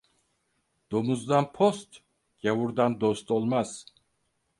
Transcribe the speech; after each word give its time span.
Domuzdan 0.93 1.45
post 1.57 1.91
gâvurdan 2.43 3.01
dost 3.01 3.31
olmaz. 3.31 3.69